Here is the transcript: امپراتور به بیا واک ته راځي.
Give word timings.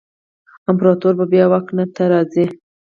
امپراتور 0.69 1.13
به 1.19 1.25
بیا 1.31 1.45
واک 1.51 1.65
ته 1.95 2.03
راځي. 2.11 2.45